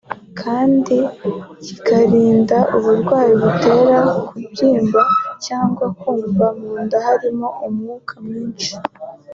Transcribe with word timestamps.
kandi 0.39 0.97
kikarinda 1.63 2.57
uburwayi 2.77 3.33
butera 3.43 3.99
kubyimba 4.27 5.01
cyangwa 5.45 5.85
kumva 5.99 6.45
mu 6.59 6.71
nda 6.83 6.97
harimo 7.07 7.47
umwuka 7.67 8.13
mwinshi 8.25 8.73